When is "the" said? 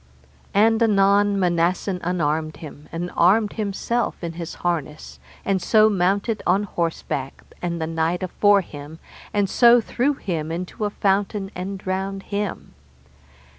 7.79-7.85, 10.79-10.89